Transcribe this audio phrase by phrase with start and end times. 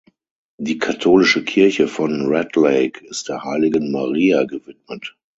[0.57, 5.15] Die katholische Kirche von Red Lake ist der Heiligen Maria gewidmet.